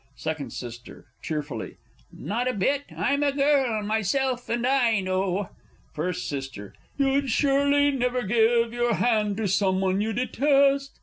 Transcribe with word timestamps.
Second 0.15 0.47
S. 0.47 0.79
(cheerfully). 1.21 1.75
Not 2.11 2.47
a 2.47 2.53
bit; 2.55 2.85
I 2.97 3.13
am 3.13 3.21
a 3.21 3.31
girl 3.31 3.83
myself 3.83 4.49
and 4.49 4.65
I 4.65 4.99
know. 4.99 5.49
First 5.93 6.33
S. 6.33 6.49
You'd 6.97 7.29
surely 7.29 7.91
never 7.91 8.23
give 8.23 8.73
your 8.73 8.95
hand 8.95 9.37
to 9.37 9.47
someone 9.47 10.01
you 10.01 10.11
detest? 10.11 10.89